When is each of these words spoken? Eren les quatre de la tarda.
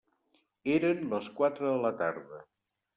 Eren 0.77 1.05
les 1.13 1.29
quatre 1.39 1.69
de 1.71 1.77
la 1.87 1.95
tarda. 2.05 2.45